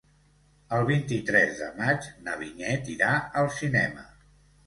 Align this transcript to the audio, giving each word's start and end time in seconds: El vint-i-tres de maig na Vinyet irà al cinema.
El 0.77 0.85
vint-i-tres 0.85 1.51
de 1.59 1.67
maig 1.81 2.07
na 2.29 2.35
Vinyet 2.39 2.89
irà 2.95 3.13
al 3.43 3.51
cinema. 3.59 4.09